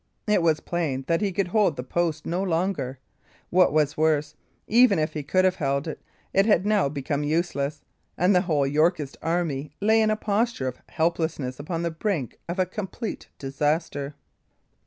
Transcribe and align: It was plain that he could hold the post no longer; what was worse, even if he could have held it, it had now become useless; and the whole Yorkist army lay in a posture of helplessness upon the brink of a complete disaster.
It 0.25 0.41
was 0.41 0.61
plain 0.61 1.03
that 1.07 1.21
he 1.21 1.31
could 1.31 1.49
hold 1.49 1.75
the 1.75 1.83
post 1.83 2.25
no 2.25 2.41
longer; 2.41 2.97
what 3.51 3.71
was 3.71 3.95
worse, 3.95 4.33
even 4.65 4.97
if 4.97 5.13
he 5.13 5.21
could 5.21 5.45
have 5.45 5.57
held 5.57 5.87
it, 5.87 6.01
it 6.33 6.47
had 6.47 6.65
now 6.65 6.89
become 6.89 7.23
useless; 7.23 7.83
and 8.17 8.33
the 8.35 8.41
whole 8.41 8.65
Yorkist 8.65 9.15
army 9.21 9.73
lay 9.79 10.01
in 10.01 10.09
a 10.09 10.15
posture 10.15 10.67
of 10.67 10.79
helplessness 10.89 11.59
upon 11.59 11.83
the 11.83 11.91
brink 11.91 12.39
of 12.49 12.57
a 12.57 12.65
complete 12.65 13.27
disaster. 13.37 14.15